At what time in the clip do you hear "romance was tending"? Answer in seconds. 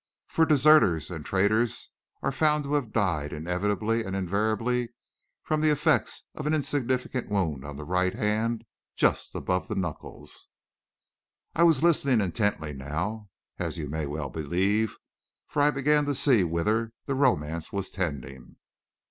17.13-18.55